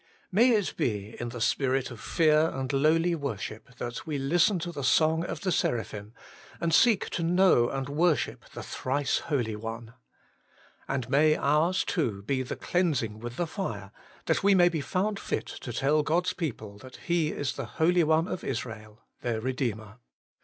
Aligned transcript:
May 0.31 0.49
it 0.49 0.73
be 0.75 1.15
in 1.19 1.29
the 1.29 1.39
spirit 1.39 1.91
of 1.91 2.01
fear 2.01 2.49
and 2.55 2.73
lowly 2.73 3.13
worship 3.13 3.75
that 3.75 4.03
we 4.07 4.17
listen 4.17 4.57
to 4.57 4.71
the 4.71 4.83
song 4.83 5.23
of 5.23 5.41
the 5.41 5.51
seraphim, 5.51 6.15
and 6.59 6.73
seek 6.73 7.11
to 7.11 7.21
know 7.21 7.69
and 7.69 7.87
worship 7.87 8.45
the 8.55 8.63
Thrice 8.63 9.19
Holy 9.19 9.55
One. 9.55 9.93
And 10.87 11.07
may 11.07 11.35
ours 11.35 11.83
too 11.83 12.23
be 12.23 12.41
the 12.41 12.55
cleansing 12.55 13.19
with 13.19 13.35
the 13.35 13.45
fire, 13.45 13.91
that 14.25 14.41
we 14.41 14.55
may 14.55 14.69
be 14.69 14.81
found 14.81 15.19
fit 15.19 15.45
to 15.45 15.71
tell 15.71 16.01
God's 16.01 16.33
people 16.33 16.79
that 16.79 16.95
He 16.95 17.27
is 17.31 17.53
the 17.53 17.65
Holy 17.77 18.03
One 18.03 18.27
of 18.27 18.43
Israel, 18.43 19.03
their 19.21 19.39
Eedeemer. 19.39 19.97